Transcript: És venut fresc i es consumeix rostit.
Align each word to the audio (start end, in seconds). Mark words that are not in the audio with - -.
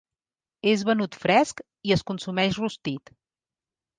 És 0.71 0.83
venut 0.89 1.17
fresc 1.25 1.61
i 1.89 1.95
es 1.97 2.03
consumeix 2.11 2.57
rostit. 2.63 3.13